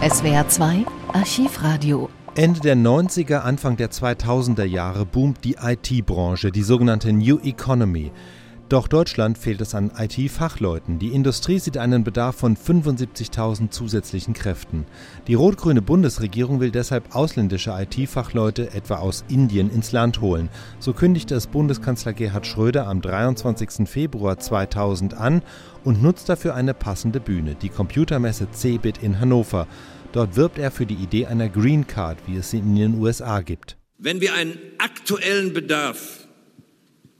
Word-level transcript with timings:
SWR 0.00 0.46
2 0.46 0.86
Archivradio. 1.12 2.08
Ende 2.36 2.60
der 2.60 2.76
90er, 2.76 3.38
Anfang 3.38 3.76
der 3.76 3.90
2000er 3.90 4.62
Jahre 4.62 5.04
boomt 5.04 5.42
die 5.42 5.56
IT-Branche, 5.60 6.52
die 6.52 6.62
sogenannte 6.62 7.12
New 7.12 7.40
Economy. 7.40 8.12
Doch 8.68 8.86
Deutschland 8.86 9.38
fehlt 9.38 9.62
es 9.62 9.74
an 9.74 9.90
IT-Fachleuten. 9.96 10.98
Die 10.98 11.14
Industrie 11.14 11.58
sieht 11.58 11.78
einen 11.78 12.04
Bedarf 12.04 12.36
von 12.36 12.54
75.000 12.54 13.70
zusätzlichen 13.70 14.34
Kräften. 14.34 14.84
Die 15.26 15.32
rot-grüne 15.32 15.80
Bundesregierung 15.80 16.60
will 16.60 16.70
deshalb 16.70 17.14
ausländische 17.16 17.70
IT-Fachleute 17.70 18.74
etwa 18.74 18.96
aus 18.96 19.24
Indien 19.30 19.70
ins 19.70 19.92
Land 19.92 20.20
holen. 20.20 20.50
So 20.80 20.92
kündigte 20.92 21.34
es 21.34 21.46
Bundeskanzler 21.46 22.12
Gerhard 22.12 22.46
Schröder 22.46 22.86
am 22.86 23.00
23. 23.00 23.88
Februar 23.88 24.38
2000 24.38 25.14
an 25.14 25.40
und 25.82 26.02
nutzt 26.02 26.28
dafür 26.28 26.54
eine 26.54 26.74
passende 26.74 27.20
Bühne, 27.20 27.54
die 27.54 27.70
Computermesse 27.70 28.50
CeBIT 28.50 29.02
in 29.02 29.18
Hannover. 29.18 29.66
Dort 30.12 30.36
wirbt 30.36 30.58
er 30.58 30.70
für 30.70 30.84
die 30.84 30.94
Idee 30.94 31.24
einer 31.24 31.48
Green 31.48 31.86
Card, 31.86 32.18
wie 32.26 32.36
es 32.36 32.50
sie 32.50 32.58
in 32.58 32.76
den 32.76 33.00
USA 33.00 33.40
gibt. 33.40 33.78
Wenn 33.96 34.20
wir 34.20 34.34
einen 34.34 34.58
aktuellen 34.78 35.54
Bedarf 35.54 36.27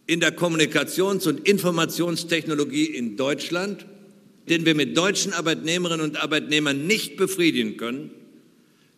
in 0.08 0.20
der 0.20 0.34
Kommunikations- 0.34 1.28
und 1.28 1.46
Informationstechnologie 1.46 2.86
in 2.86 3.18
Deutschland, 3.18 3.84
den 4.48 4.64
wir 4.64 4.74
mit 4.74 4.96
deutschen 4.96 5.34
Arbeitnehmerinnen 5.34 6.00
und 6.00 6.20
Arbeitnehmern 6.20 6.86
nicht 6.86 7.18
befriedigen 7.18 7.76
können, 7.76 8.10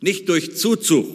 nicht 0.01 0.29
durch 0.29 0.57
Zuzug 0.57 1.09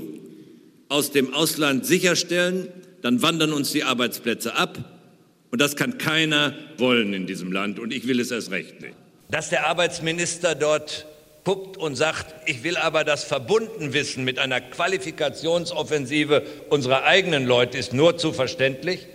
aus 0.89 1.11
dem 1.11 1.33
Ausland 1.33 1.85
sicherstellen, 1.85 2.67
dann 3.01 3.21
wandern 3.21 3.53
uns 3.53 3.71
die 3.71 3.83
Arbeitsplätze 3.83 4.55
ab. 4.55 4.77
Und 5.49 5.61
das 5.61 5.77
kann 5.77 5.97
keiner 5.97 6.53
wollen 6.77 7.13
in 7.13 7.25
diesem 7.25 7.53
Land. 7.53 7.79
Und 7.79 7.93
ich 7.93 8.05
will 8.05 8.19
es 8.19 8.31
erst 8.31 8.51
recht 8.51 8.81
nicht. 8.81 8.95
Dass 9.31 9.49
der 9.49 9.65
Arbeitsminister 9.65 10.55
dort 10.55 11.05
puppt 11.45 11.77
und 11.77 11.95
sagt, 11.95 12.35
ich 12.49 12.65
will 12.65 12.75
aber 12.75 13.05
das 13.05 13.23
verbunden 13.23 13.93
wissen 13.93 14.25
mit 14.25 14.39
einer 14.39 14.59
Qualifikationsoffensive 14.59 16.43
unserer 16.69 17.03
eigenen 17.03 17.45
Leute, 17.45 17.77
ist 17.77 17.93
nur 17.93 18.17
zu 18.17 18.33
verständlich 18.33 19.07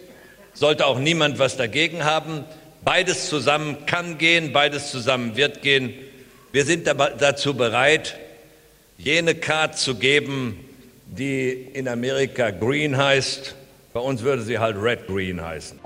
sollte 0.55 0.87
auch 0.87 0.99
niemand 0.99 1.39
was 1.39 1.57
dagegen 1.57 2.05
haben. 2.05 2.45
Beides 2.83 3.29
zusammen 3.29 3.87
kann 3.87 4.19
gehen, 4.19 4.53
beides 4.53 4.91
zusammen 4.91 5.37
wird 5.37 5.63
gehen. 5.63 5.95
Wir 6.53 6.65
sind 6.65 6.87
dazu 6.87 7.55
bereit, 7.55 8.17
jene 8.99 9.35
Card 9.35 9.79
zu 9.79 9.95
geben, 9.95 10.65
die 11.07 11.51
in 11.51 11.89
Amerika 11.89 12.51
Green 12.51 12.97
heißt. 12.97 13.55
Bei 13.93 14.01
uns 14.01 14.23
würde 14.23 14.43
sie 14.43 14.59
halt 14.59 14.77
Red 14.81 15.07
Green 15.07 15.41
heißen. 15.41 15.79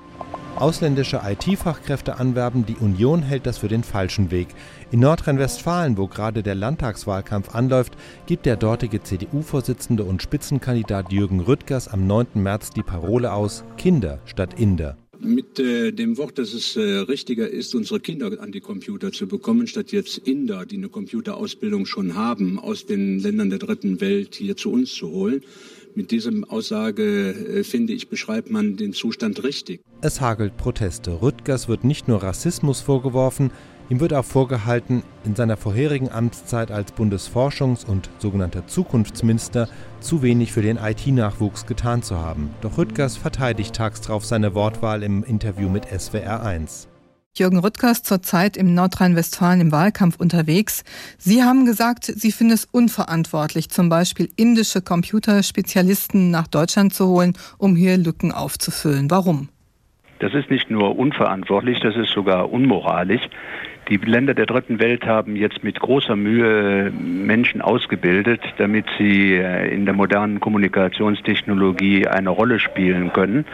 Ausländische 0.56 1.20
IT-Fachkräfte 1.24 2.19
anwerben, 2.19 2.64
die 2.64 2.77
Union 2.77 3.22
hält 3.22 3.44
das 3.44 3.58
für 3.58 3.66
den 3.66 3.83
falschen 3.83 4.30
Weg. 4.30 4.48
In 4.92 5.00
Nordrhein-Westfalen, 5.00 5.98
wo 5.98 6.06
gerade 6.06 6.44
der 6.44 6.55
Landtagswahlkampf 6.55 7.55
anläuft, 7.55 7.94
gibt 8.27 8.47
der 8.47 8.56
dortige 8.56 9.02
CDU-Vorsitzende 9.02 10.05
und 10.05 10.22
Spitzenkandidat 10.22 11.10
Jürgen 11.10 11.41
Rüttgers 11.41 11.88
am 11.88 12.06
9. 12.06 12.27
März 12.34 12.70
die 12.70 12.84
Parole 12.84 13.32
aus 13.32 13.64
Kinder 13.77 14.20
statt 14.27 14.58
Inder. 14.58 14.97
Mit 15.20 15.58
äh, 15.58 15.91
dem 15.91 16.19
Wort, 16.19 16.38
dass 16.38 16.52
es 16.52 16.77
äh, 16.77 16.80
richtiger 16.80 17.48
ist, 17.48 17.75
unsere 17.75 17.98
Kinder 17.98 18.30
an 18.41 18.52
die 18.52 18.60
Computer 18.60 19.10
zu 19.10 19.27
bekommen, 19.27 19.66
statt 19.66 19.91
jetzt 19.91 20.19
Inder, 20.19 20.66
die 20.66 20.77
eine 20.77 20.88
Computerausbildung 20.88 21.86
schon 21.86 22.14
haben, 22.14 22.58
aus 22.58 22.86
den 22.86 23.19
Ländern 23.19 23.50
der 23.50 23.58
dritten 23.58 24.00
Welt 24.00 24.34
hier 24.34 24.56
zu 24.56 24.70
uns 24.70 24.94
zu 24.94 25.10
holen. 25.10 25.42
Mit 25.97 26.11
diesem 26.11 26.45
Aussage, 26.45 27.31
äh, 27.31 27.62
finde 27.62 27.92
ich, 27.92 28.09
beschreibt 28.09 28.50
man 28.50 28.77
den 28.77 28.92
Zustand 28.92 29.45
richtig. 29.45 29.81
Es 30.00 30.20
hagelt 30.20 30.56
Proteste. 30.56 31.23
Rüttgers 31.23 31.69
wird 31.69 31.84
nicht 31.84 32.09
nur 32.09 32.23
Rassismus 32.23 32.81
vorgeworfen, 32.81 33.53
ihm 33.91 34.00
wird 34.00 34.12
auch 34.12 34.25
vorgehalten, 34.25 35.05
in 35.25 35.37
seiner 35.37 35.56
vorherigen 35.56 36.11
Amtszeit 36.11 36.72
als 36.72 36.92
Bundesforschungs- 36.95 37.87
und 37.87 38.11
sogenannter 38.19 38.67
Zukunftsminister 38.67 39.69
zu 40.00 40.22
wenig 40.22 40.53
für 40.53 40.62
den 40.62 40.78
IT-Nachwuchs 40.78 41.67
getan 41.67 42.03
zu 42.03 42.17
haben. 42.17 42.50
Doch 42.61 42.77
Rüttgers 42.77 43.17
verteidigt 43.17 43.77
tags 43.77 44.00
drauf 44.00 44.25
seine 44.25 44.54
Wortwahl 44.54 45.04
im 45.04 45.22
Interview 45.22 45.69
mit 45.69 45.84
SWR 45.87 46.43
1. 46.43 46.88
Jürgen 47.37 47.59
Rüttgers 47.59 48.05
zurzeit 48.05 48.56
im 48.56 48.75
Nordrhein-Westfalen 48.75 49.61
im 49.61 49.72
Wahlkampf 49.72 50.21
unterwegs. 50.21 50.84
Sie 51.19 51.43
haben 51.43 51.67
gesagt, 51.67 52.05
Sie 52.05 52.31
finden 52.31 52.53
es 52.53 52.65
unverantwortlich, 52.65 53.71
zum 53.71 53.89
Beispiel 53.89 54.28
indische 54.37 54.83
Computerspezialisten 54.83 56.31
nach 56.31 56.47
Deutschland 56.47 56.95
zu 56.95 57.09
holen, 57.09 57.33
um 57.59 57.75
hier 57.75 57.97
Lücken 57.97 58.31
aufzufüllen. 58.31 59.11
Warum? 59.11 59.49
Das 60.21 60.33
ist 60.33 60.49
nicht 60.49 60.71
nur 60.71 60.97
unverantwortlich, 60.97 61.81
das 61.81 61.97
ist 61.97 62.12
sogar 62.12 62.53
unmoralisch. 62.53 63.22
Die 63.89 63.97
Länder 63.97 64.33
der 64.34 64.47
dritten 64.47 64.78
Welt 64.78 65.05
haben 65.05 65.37
jetzt 65.37 65.62
mit 65.62 65.78
großer 65.78 66.17
Mühe 66.17 66.91
Menschen 66.91 67.61
ausgebildet, 67.61 68.41
damit 68.56 68.87
sie 68.99 69.34
äh, 69.34 69.75
in 69.75 69.84
der 69.84 69.95
modernen 69.95 70.41
Kommunikationstechnologie 70.41 72.06
eine 72.06 72.31
Rolle 72.31 72.61
spielen 72.61 73.12
können. 73.12 73.45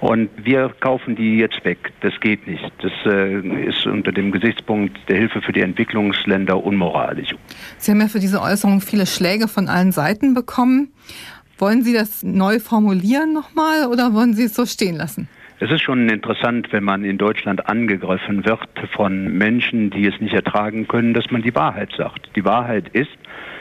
Und 0.00 0.30
wir 0.36 0.70
kaufen 0.80 1.16
die 1.16 1.38
jetzt 1.38 1.64
weg. 1.64 1.92
Das 2.00 2.12
geht 2.20 2.46
nicht. 2.46 2.72
Das 2.82 2.92
äh, 3.04 3.66
ist 3.66 3.86
unter 3.86 4.12
dem 4.12 4.32
Gesichtspunkt 4.32 4.96
der 5.08 5.16
Hilfe 5.16 5.42
für 5.42 5.52
die 5.52 5.60
Entwicklungsländer 5.60 6.62
unmoralisch. 6.62 7.34
Sie 7.78 7.90
haben 7.90 8.00
ja 8.00 8.08
für 8.08 8.20
diese 8.20 8.40
Äußerung 8.40 8.80
viele 8.80 9.06
Schläge 9.06 9.48
von 9.48 9.68
allen 9.68 9.92
Seiten 9.92 10.34
bekommen. 10.34 10.92
Wollen 11.58 11.82
Sie 11.82 11.92
das 11.92 12.22
neu 12.22 12.60
formulieren 12.60 13.32
nochmal 13.32 13.86
oder 13.86 14.12
wollen 14.14 14.34
Sie 14.34 14.44
es 14.44 14.54
so 14.54 14.66
stehen 14.66 14.96
lassen? 14.96 15.28
Es 15.60 15.72
ist 15.72 15.82
schon 15.82 16.08
interessant, 16.08 16.72
wenn 16.72 16.84
man 16.84 17.04
in 17.04 17.18
Deutschland 17.18 17.68
angegriffen 17.68 18.44
wird 18.44 18.68
von 18.92 19.36
Menschen, 19.36 19.90
die 19.90 20.06
es 20.06 20.20
nicht 20.20 20.32
ertragen 20.32 20.86
können, 20.86 21.14
dass 21.14 21.32
man 21.32 21.42
die 21.42 21.54
Wahrheit 21.54 21.90
sagt. 21.96 22.30
Die 22.36 22.44
Wahrheit 22.44 22.88
ist, 22.92 23.10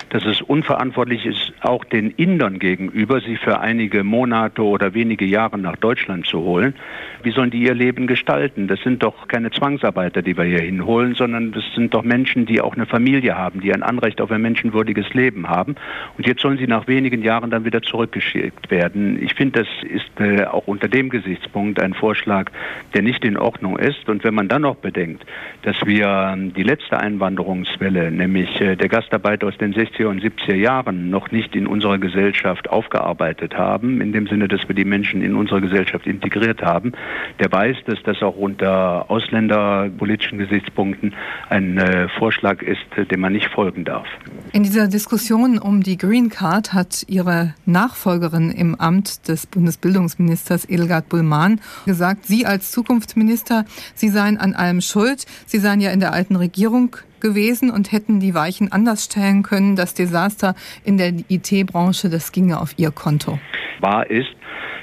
dass 0.09 0.25
es 0.25 0.41
unverantwortlich 0.41 1.25
ist, 1.25 1.53
auch 1.61 1.83
den 1.83 2.11
Indern 2.11 2.59
gegenüber, 2.59 3.19
sie 3.19 3.35
für 3.35 3.59
einige 3.59 4.03
Monate 4.03 4.63
oder 4.63 4.93
wenige 4.93 5.25
Jahre 5.25 5.57
nach 5.57 5.75
Deutschland 5.75 6.25
zu 6.25 6.39
holen. 6.39 6.75
Wie 7.23 7.31
sollen 7.31 7.51
die 7.51 7.63
ihr 7.63 7.73
Leben 7.73 8.07
gestalten? 8.07 8.67
Das 8.67 8.79
sind 8.81 9.03
doch 9.03 9.27
keine 9.27 9.51
Zwangsarbeiter, 9.51 10.21
die 10.21 10.37
wir 10.37 10.45
hier 10.45 10.61
hinholen, 10.61 11.15
sondern 11.15 11.51
das 11.51 11.63
sind 11.75 11.93
doch 11.93 12.03
Menschen, 12.03 12.45
die 12.45 12.61
auch 12.61 12.75
eine 12.75 12.85
Familie 12.85 13.37
haben, 13.37 13.59
die 13.59 13.73
ein 13.73 13.83
Anrecht 13.83 14.21
auf 14.21 14.31
ein 14.31 14.41
menschenwürdiges 14.41 15.13
Leben 15.13 15.49
haben. 15.49 15.75
Und 16.17 16.25
jetzt 16.25 16.41
sollen 16.41 16.57
sie 16.57 16.67
nach 16.67 16.87
wenigen 16.87 17.21
Jahren 17.21 17.51
dann 17.51 17.65
wieder 17.65 17.81
zurückgeschickt 17.81 18.71
werden. 18.71 19.21
Ich 19.21 19.33
finde, 19.33 19.63
das 19.63 19.89
ist 19.89 20.19
äh, 20.19 20.45
auch 20.45 20.67
unter 20.67 20.87
dem 20.87 21.09
Gesichtspunkt 21.09 21.81
ein 21.81 21.93
Vorschlag, 21.93 22.51
der 22.93 23.01
nicht 23.01 23.25
in 23.25 23.37
Ordnung 23.37 23.77
ist. 23.77 24.07
Und 24.07 24.23
wenn 24.23 24.33
man 24.33 24.47
dann 24.47 24.61
noch 24.61 24.75
bedenkt, 24.75 25.25
dass 25.63 25.75
wir 25.85 26.07
ähm, 26.33 26.53
die 26.53 26.63
letzte 26.63 26.97
Einwanderungswelle, 26.99 28.11
nämlich 28.11 28.61
äh, 28.61 28.75
der 28.75 28.87
Gastarbeit 28.87 29.43
aus 29.43 29.57
den 29.57 29.66
60 29.73 29.97
60er 29.97 30.07
und 30.07 30.21
70er 30.21 30.55
Jahren 30.55 31.09
noch 31.09 31.31
nicht 31.31 31.55
in 31.55 31.67
unserer 31.67 31.97
Gesellschaft 31.97 32.69
aufgearbeitet 32.69 33.55
haben, 33.55 34.01
in 34.01 34.11
dem 34.11 34.27
Sinne, 34.27 34.47
dass 34.47 34.67
wir 34.67 34.75
die 34.75 34.85
Menschen 34.85 35.21
in 35.21 35.35
unsere 35.35 35.61
Gesellschaft 35.61 36.05
integriert 36.05 36.61
haben, 36.61 36.93
der 37.39 37.51
weiß, 37.51 37.77
dass 37.85 38.01
das 38.03 38.21
auch 38.21 38.35
unter 38.35 39.09
ausländerpolitischen 39.09 40.37
Gesichtspunkten 40.37 41.13
ein 41.49 41.77
äh, 41.77 42.07
Vorschlag 42.17 42.61
ist, 42.61 42.81
dem 43.11 43.19
man 43.19 43.33
nicht 43.33 43.49
folgen 43.49 43.85
darf. 43.85 44.07
In 44.53 44.63
dieser 44.63 44.87
Diskussion 44.87 45.57
um 45.57 45.83
die 45.83 45.97
Green 45.97 46.29
Card 46.29 46.73
hat 46.73 47.03
Ihre 47.07 47.53
Nachfolgerin 47.65 48.51
im 48.51 48.75
Amt 48.75 49.27
des 49.27 49.47
Bundesbildungsministers 49.47 50.69
Edelgard 50.69 51.09
Bullmann 51.09 51.59
gesagt, 51.85 52.25
Sie 52.25 52.45
als 52.45 52.71
Zukunftsminister, 52.71 53.65
Sie 53.93 54.09
seien 54.09 54.37
an 54.37 54.53
allem 54.53 54.81
schuld. 54.81 55.25
Sie 55.45 55.59
seien 55.59 55.81
ja 55.81 55.91
in 55.91 55.99
der 55.99 56.13
alten 56.13 56.35
Regierung 56.35 56.97
gewesen 57.21 57.69
und 57.71 57.91
hätten 57.91 58.19
die 58.19 58.33
Weichen 58.33 58.71
anders 58.71 59.05
stellen 59.05 59.43
können. 59.43 59.75
Das 59.75 59.93
Desaster 59.93 60.55
in 60.83 60.97
der 60.97 61.13
IT-Branche, 61.29 62.09
das 62.09 62.31
ginge 62.31 62.59
auf 62.59 62.73
ihr 62.77 62.91
Konto. 62.91 63.39
Wahr 63.79 64.09
ist, 64.09 64.27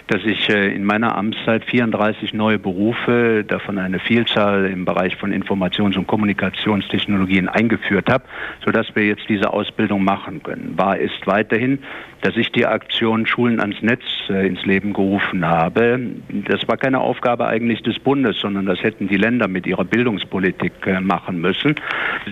dass 0.09 0.23
ich 0.25 0.49
äh, 0.51 0.75
in 0.75 0.85
meiner 0.85 1.17
Amtszeit 1.17 1.65
34 1.65 2.35
neue 2.35 2.59
Berufe, 2.59 3.45
davon 3.47 3.79
eine 3.79 3.99
Vielzahl 3.99 4.67
im 4.67 4.85
Bereich 4.85 5.17
von 5.17 5.33
Informations- 5.33 5.97
und 5.97 6.07
Kommunikationstechnologien 6.07 7.49
eingeführt 7.49 8.11
habe, 8.11 8.25
sodass 8.65 8.95
wir 8.95 9.07
jetzt 9.07 9.29
diese 9.29 9.53
Ausbildung 9.53 10.05
machen 10.05 10.43
können. 10.43 10.75
Wahr 10.77 10.99
ist 10.99 11.27
weiterhin, 11.27 11.79
dass 12.25 12.37
ich 12.37 12.51
die 12.53 12.67
Aktion 12.67 13.27
Schulen 13.27 13.61
ans 13.61 13.83
Netz 13.83 14.03
äh, 14.31 14.47
ins 14.47 14.65
Leben 14.65 14.95
gerufen 14.95 15.47
habe. 15.47 16.01
Das 16.49 16.67
war 16.67 16.79
keine 16.79 17.01
Aufgabe 17.01 17.47
eigentlich 17.47 17.83
des 17.83 17.99
Bundes, 17.99 18.39
sondern 18.41 18.65
das 18.65 18.83
hätten 18.83 19.09
die 19.09 19.19
Länder 19.19 19.47
mit 19.47 19.67
ihrer 19.67 19.85
Bildungspolitik 19.85 20.73
äh, 20.87 21.01
machen 21.01 21.41
müssen. 21.41 21.75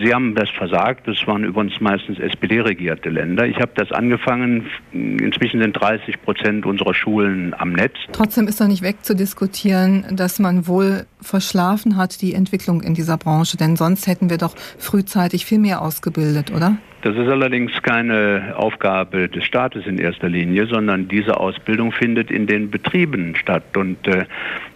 Sie 0.03 0.15
haben 0.15 0.35
das 0.35 0.49
versagt. 0.49 1.07
Das 1.07 1.27
waren 1.27 1.45
übrigens 1.45 1.79
meistens 1.81 2.19
SPD-regierte 2.19 3.11
Länder. 3.11 3.47
Ich 3.47 3.57
habe 3.57 3.73
das 3.75 3.93
angefangen. 3.93 4.71
Inzwischen 4.93 5.61
sind 5.61 5.75
30 5.75 6.23
Prozent 6.23 6.65
unserer 6.65 6.95
Schulen 6.95 7.53
am 7.63 7.73
Netz. 7.73 7.95
Trotzdem 8.13 8.49
ist 8.49 8.61
doch 8.61 8.67
nicht 8.67 8.83
wegzudiskutieren, 8.83 10.05
dass 10.17 10.39
man 10.39 10.67
wohl 10.67 11.07
verschlafen 11.21 11.97
hat, 11.97 12.21
die 12.21 12.35
Entwicklung 12.35 12.83
in 12.83 12.93
dieser 12.93 13.17
Branche. 13.17 13.57
Denn 13.57 13.77
sonst 13.77 14.07
hätten 14.07 14.29
wir 14.29 14.37
doch 14.37 14.55
frühzeitig 14.79 15.47
viel 15.47 15.59
mehr 15.59 15.81
ausgebildet, 15.81 16.51
oder? 16.51 16.77
Das 17.03 17.17
ist 17.17 17.29
allerdings 17.29 17.73
keine 17.83 18.55
Aufgabe 18.57 19.29
des 19.29 19.45
Staates 19.45 19.87
in 19.87 19.99
erster 19.99 20.29
Linie, 20.29 20.67
sondern 20.67 21.09
diese 21.09 21.39
Ausbildung 21.39 21.93
findet 21.93 22.31
in 22.31 22.47
den 22.47 22.71
Betrieben 22.71 23.35
statt. 23.37 23.77
Und 23.77 24.07
äh, 24.07 24.25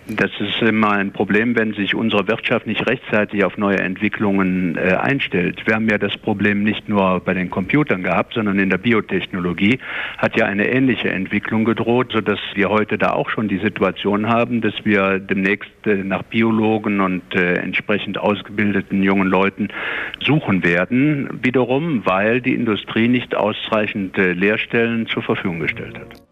Das 0.09 0.31
ist 0.39 0.63
immer 0.63 0.93
ein 0.93 1.11
Problem, 1.11 1.57
wenn 1.57 1.75
sich 1.75 1.97
unsere 1.97 2.29
Wirtschaft 2.29 2.69
nicht 2.69 2.87
rechtzeitig 2.89 3.43
auf 3.43 3.59
neue 3.59 3.81
Entwicklungen 3.81 4.77
äh, 4.77 4.95
einstellt. 4.95 5.67
Wir 5.67 5.75
haben 5.75 5.89
ja 5.89 5.99
das 5.99 6.17
Problem 6.17 6.63
nicht 6.63 6.89
nur 6.89 7.19
bei 7.19 7.35
den 7.35 7.51
Computern 7.51 8.05
gehabt, 8.05 8.35
sondern 8.35 8.61
in 8.61 8.71
der 8.71 8.79
Biotechnologie 8.79 9.81
hat 10.19 10.37
ja 10.37 10.47
eine 10.47 10.69
ähnliche 10.69 11.11
Entwicklung 11.11 11.65
gedroht, 11.65 12.13
sodass 12.13 12.39
wir 12.55 12.69
heute 12.69 12.99
da 12.99 13.15
auch 13.15 13.31
schon 13.31 13.49
die 13.49 13.59
Situation 13.59 14.29
haben, 14.29 14.61
dass 14.61 14.75
wir 14.85 15.19
demnächst 15.19 15.73
äh, 15.87 15.97
nach 16.05 16.23
Biologen 16.23 17.01
und 17.01 17.35
äh, 17.35 17.55
entsprechend 17.55 18.17
ausgebildeten 18.17 19.03
jungen 19.03 19.27
Leuten 19.27 19.71
suchen 20.25 20.63
werden. 20.63 21.41
Wiederum, 21.43 22.03
weil 22.07 22.16
die 22.41 22.55
Industrie 22.55 23.09
nicht 23.09 23.35
ausreichend 23.35 24.17
äh, 24.19 24.33
Lehrstellen 24.33 25.07
zur 25.07 25.23
Verfügung 25.23 25.61
gestellt 25.61 25.99
hat. 25.99 26.23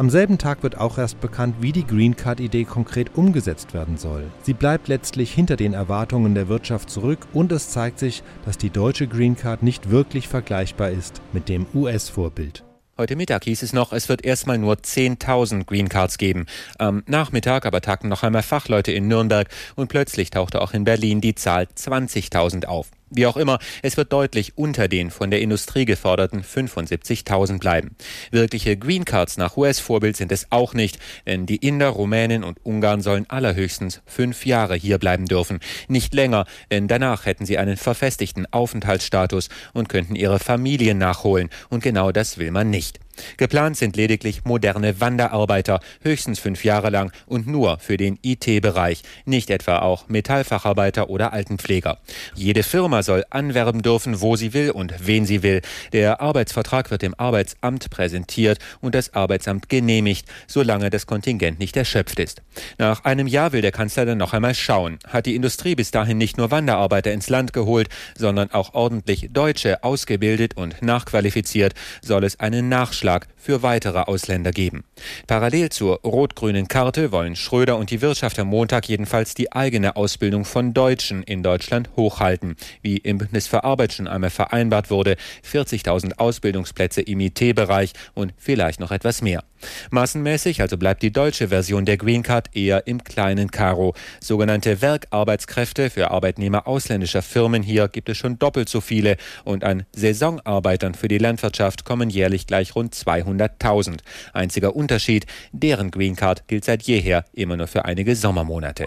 Am 0.00 0.08
selben 0.08 0.38
Tag 0.38 0.62
wird 0.62 0.78
auch 0.78 0.96
erst 0.96 1.20
bekannt, 1.20 1.56
wie 1.60 1.72
die 1.72 1.86
Green 1.86 2.16
Card-Idee 2.16 2.64
konkret 2.64 3.10
umgesetzt 3.16 3.74
werden 3.74 3.98
soll. 3.98 4.24
Sie 4.40 4.54
bleibt 4.54 4.88
letztlich 4.88 5.30
hinter 5.30 5.56
den 5.56 5.74
Erwartungen 5.74 6.34
der 6.34 6.48
Wirtschaft 6.48 6.88
zurück 6.88 7.26
und 7.34 7.52
es 7.52 7.68
zeigt 7.68 7.98
sich, 7.98 8.22
dass 8.46 8.56
die 8.56 8.70
deutsche 8.70 9.06
Green 9.06 9.36
Card 9.36 9.62
nicht 9.62 9.90
wirklich 9.90 10.26
vergleichbar 10.26 10.88
ist 10.88 11.20
mit 11.34 11.50
dem 11.50 11.66
US-Vorbild. 11.74 12.64
Heute 12.96 13.16
Mittag 13.16 13.44
hieß 13.44 13.62
es 13.62 13.74
noch, 13.74 13.92
es 13.92 14.08
wird 14.08 14.24
erstmal 14.24 14.56
nur 14.56 14.74
10.000 14.74 15.66
Green 15.66 15.90
Cards 15.90 16.16
geben. 16.16 16.46
Am 16.78 17.02
Nachmittag 17.06 17.66
aber 17.66 17.82
tagten 17.82 18.08
noch 18.08 18.22
einmal 18.22 18.42
Fachleute 18.42 18.92
in 18.92 19.06
Nürnberg 19.06 19.48
und 19.76 19.88
plötzlich 19.88 20.30
tauchte 20.30 20.62
auch 20.62 20.72
in 20.72 20.84
Berlin 20.84 21.20
die 21.20 21.34
Zahl 21.34 21.66
20.000 21.76 22.64
auf. 22.64 22.90
Wie 23.12 23.26
auch 23.26 23.36
immer, 23.36 23.58
es 23.82 23.96
wird 23.96 24.12
deutlich 24.12 24.56
unter 24.56 24.86
den 24.86 25.10
von 25.10 25.32
der 25.32 25.40
Industrie 25.40 25.84
geforderten 25.84 26.42
75.000 26.42 27.58
bleiben. 27.58 27.96
Wirkliche 28.30 28.76
Green 28.76 29.04
Cards 29.04 29.36
nach 29.36 29.56
US-Vorbild 29.56 30.16
sind 30.16 30.30
es 30.30 30.46
auch 30.50 30.74
nicht, 30.74 31.00
denn 31.26 31.44
die 31.44 31.56
Inder, 31.56 31.88
Rumänen 31.88 32.44
und 32.44 32.64
Ungarn 32.64 33.00
sollen 33.00 33.28
allerhöchstens 33.28 34.00
fünf 34.06 34.46
Jahre 34.46 34.76
hier 34.76 34.98
bleiben 34.98 35.26
dürfen. 35.26 35.58
Nicht 35.88 36.14
länger, 36.14 36.46
denn 36.70 36.86
danach 36.86 37.26
hätten 37.26 37.46
sie 37.46 37.58
einen 37.58 37.76
verfestigten 37.76 38.46
Aufenthaltsstatus 38.52 39.48
und 39.72 39.88
könnten 39.88 40.14
ihre 40.14 40.38
Familien 40.38 40.98
nachholen. 40.98 41.50
Und 41.68 41.82
genau 41.82 42.12
das 42.12 42.38
will 42.38 42.52
man 42.52 42.70
nicht. 42.70 43.00
Geplant 43.36 43.76
sind 43.76 43.96
lediglich 43.96 44.44
moderne 44.44 45.00
Wanderarbeiter, 45.00 45.80
höchstens 46.02 46.38
fünf 46.38 46.64
Jahre 46.64 46.90
lang 46.90 47.12
und 47.26 47.46
nur 47.46 47.78
für 47.78 47.96
den 47.96 48.18
IT-Bereich, 48.22 49.02
nicht 49.24 49.50
etwa 49.50 49.80
auch 49.80 50.08
Metallfacharbeiter 50.08 51.10
oder 51.10 51.32
Altenpfleger. 51.32 51.98
Jede 52.34 52.62
Firma 52.62 53.02
soll 53.02 53.24
anwerben 53.30 53.82
dürfen, 53.82 54.20
wo 54.20 54.36
sie 54.36 54.52
will 54.52 54.70
und 54.70 54.94
wen 55.06 55.26
sie 55.26 55.42
will. 55.42 55.60
Der 55.92 56.20
Arbeitsvertrag 56.20 56.90
wird 56.90 57.02
dem 57.02 57.14
Arbeitsamt 57.18 57.90
präsentiert 57.90 58.58
und 58.80 58.94
das 58.94 59.14
Arbeitsamt 59.14 59.68
genehmigt, 59.68 60.26
solange 60.46 60.90
das 60.90 61.06
Kontingent 61.06 61.58
nicht 61.58 61.76
erschöpft 61.76 62.18
ist. 62.18 62.42
Nach 62.78 63.04
einem 63.04 63.26
Jahr 63.26 63.52
will 63.52 63.62
der 63.62 63.72
Kanzler 63.72 64.06
dann 64.06 64.18
noch 64.18 64.32
einmal 64.32 64.54
schauen. 64.54 64.98
Hat 65.06 65.26
die 65.26 65.34
Industrie 65.34 65.74
bis 65.74 65.90
dahin 65.90 66.18
nicht 66.18 66.38
nur 66.38 66.50
Wanderarbeiter 66.50 67.12
ins 67.12 67.28
Land 67.28 67.52
geholt, 67.52 67.88
sondern 68.16 68.50
auch 68.52 68.74
ordentlich 68.74 69.28
Deutsche 69.32 69.82
ausgebildet 69.82 70.56
und 70.56 70.82
nachqualifiziert, 70.82 71.74
soll 72.02 72.24
es 72.24 72.38
einen 72.40 72.68
Nachschlag 72.68 73.09
Vorschlag 73.10 73.26
für 73.36 73.62
weitere 73.62 73.98
Ausländer 74.00 74.52
geben. 74.52 74.84
Parallel 75.26 75.70
zur 75.70 76.00
rot-grünen 76.02 76.68
Karte 76.68 77.10
wollen 77.10 77.34
Schröder 77.34 77.76
und 77.76 77.90
die 77.90 78.02
Wirtschaft 78.02 78.38
am 78.38 78.48
Montag 78.48 78.88
jedenfalls 78.88 79.34
die 79.34 79.50
eigene 79.50 79.96
Ausbildung 79.96 80.44
von 80.44 80.74
Deutschen 80.74 81.22
in 81.22 81.42
Deutschland 81.42 81.90
hochhalten. 81.96 82.56
Wie 82.82 82.98
im 82.98 83.18
Bündnis 83.18 83.46
für 83.46 83.64
Arbeit 83.64 83.94
schon 83.94 84.06
einmal 84.06 84.30
vereinbart 84.30 84.90
wurde, 84.90 85.16
40.000 85.50 86.18
Ausbildungsplätze 86.18 87.00
im 87.00 87.20
IT-Bereich 87.20 87.92
und 88.14 88.32
vielleicht 88.36 88.78
noch 88.78 88.92
etwas 88.92 89.22
mehr. 89.22 89.42
Massenmäßig 89.90 90.60
also 90.62 90.76
bleibt 90.76 91.02
die 91.02 91.12
deutsche 91.12 91.48
Version 91.48 91.84
der 91.84 91.96
Green 91.96 92.22
Card 92.22 92.54
eher 92.54 92.86
im 92.86 93.04
kleinen 93.04 93.50
Karo. 93.50 93.94
Sogenannte 94.20 94.80
Werkarbeitskräfte 94.80 95.90
für 95.90 96.10
Arbeitnehmer 96.10 96.66
ausländischer 96.66 97.22
Firmen 97.22 97.62
hier 97.62 97.88
gibt 97.88 98.08
es 98.08 98.16
schon 98.16 98.38
doppelt 98.38 98.68
so 98.68 98.80
viele 98.80 99.16
und 99.44 99.64
an 99.64 99.84
Saisonarbeitern 99.94 100.94
für 100.94 101.08
die 101.08 101.18
Landwirtschaft 101.18 101.84
kommen 101.84 102.10
jährlich 102.10 102.46
gleich 102.46 102.74
rund 102.74 102.94
200.000. 103.06 104.00
Einziger 104.32 104.76
Unterschied, 104.76 105.26
deren 105.52 105.90
Green 105.90 106.16
Card 106.16 106.46
gilt 106.48 106.64
seit 106.64 106.82
jeher 106.82 107.24
immer 107.32 107.56
nur 107.56 107.66
für 107.66 107.84
einige 107.84 108.16
Sommermonate. 108.16 108.86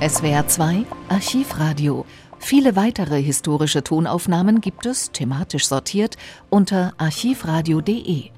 SWR 0.00 0.46
2 0.46 0.84
Archivradio. 1.08 2.04
Viele 2.38 2.76
weitere 2.76 3.22
historische 3.22 3.82
Tonaufnahmen 3.82 4.60
gibt 4.60 4.86
es, 4.86 5.10
thematisch 5.10 5.66
sortiert, 5.66 6.16
unter 6.50 6.92
archivradio.de. 6.98 8.35